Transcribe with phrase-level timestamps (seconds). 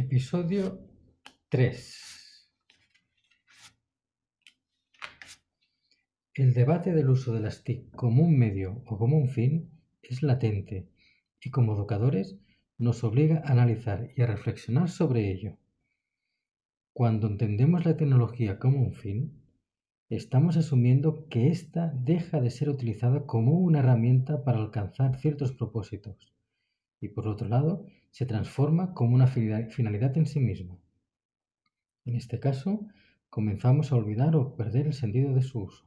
[0.00, 0.78] Episodio
[1.48, 2.48] 3
[6.34, 10.22] El debate del uso de las TIC como un medio o como un fin es
[10.22, 10.88] latente
[11.40, 12.38] y como educadores
[12.78, 15.56] nos obliga a analizar y a reflexionar sobre ello.
[16.92, 19.42] Cuando entendemos la tecnología como un fin,
[20.10, 26.38] estamos asumiendo que ésta deja de ser utilizada como una herramienta para alcanzar ciertos propósitos
[27.00, 30.78] y por otro lado se transforma como una finalidad en sí misma.
[32.04, 32.86] En este caso,
[33.30, 35.84] comenzamos a olvidar o perder el sentido de su uso.